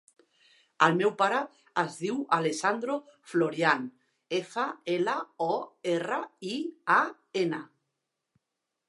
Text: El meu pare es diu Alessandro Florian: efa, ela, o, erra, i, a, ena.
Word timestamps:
El 0.85 0.95
meu 1.01 1.09
pare 1.17 1.41
es 1.81 1.97
diu 2.05 2.15
Alessandro 2.37 2.95
Florian: 3.33 3.85
efa, 4.39 4.65
ela, 4.95 5.15
o, 5.49 5.51
erra, 5.93 6.19
i, 6.55 6.57
a, 6.97 7.01
ena. 7.43 7.61